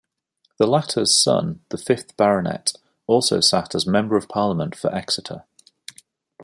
The 0.57 0.65
latter's 0.65 1.15
son, 1.15 1.59
the 1.69 1.77
fifth 1.77 2.17
Baronet, 2.17 2.73
also 3.05 3.39
sat 3.39 3.75
as 3.75 3.85
Member 3.85 4.17
of 4.17 4.27
Parliament 4.27 4.75
for 4.75 4.91
Exeter. 4.91 5.43